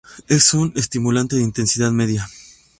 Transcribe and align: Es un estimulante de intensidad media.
Es 0.27 0.55
un 0.55 0.73
estimulante 0.75 1.35
de 1.35 1.43
intensidad 1.43 1.91
media. 1.91 2.27